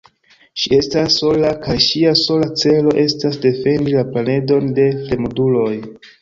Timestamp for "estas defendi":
3.03-3.95